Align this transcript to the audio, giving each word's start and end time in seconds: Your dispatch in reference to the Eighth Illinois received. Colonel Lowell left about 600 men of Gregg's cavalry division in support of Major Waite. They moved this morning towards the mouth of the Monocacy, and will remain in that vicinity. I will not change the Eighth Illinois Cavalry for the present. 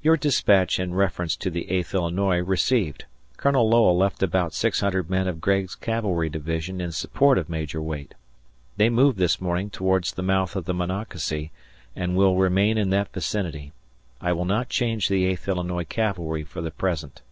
Your 0.00 0.16
dispatch 0.16 0.78
in 0.78 0.94
reference 0.94 1.34
to 1.38 1.50
the 1.50 1.68
Eighth 1.72 1.92
Illinois 1.92 2.38
received. 2.38 3.04
Colonel 3.36 3.68
Lowell 3.68 3.98
left 3.98 4.22
about 4.22 4.54
600 4.54 5.10
men 5.10 5.26
of 5.26 5.40
Gregg's 5.40 5.74
cavalry 5.74 6.28
division 6.28 6.80
in 6.80 6.92
support 6.92 7.36
of 7.36 7.48
Major 7.48 7.82
Waite. 7.82 8.14
They 8.76 8.88
moved 8.88 9.18
this 9.18 9.40
morning 9.40 9.68
towards 9.70 10.12
the 10.12 10.22
mouth 10.22 10.54
of 10.54 10.66
the 10.66 10.74
Monocacy, 10.74 11.50
and 11.96 12.16
will 12.16 12.36
remain 12.36 12.78
in 12.78 12.90
that 12.90 13.12
vicinity. 13.12 13.72
I 14.20 14.32
will 14.34 14.44
not 14.44 14.68
change 14.68 15.08
the 15.08 15.24
Eighth 15.26 15.48
Illinois 15.48 15.82
Cavalry 15.82 16.44
for 16.44 16.60
the 16.60 16.70
present. 16.70 17.22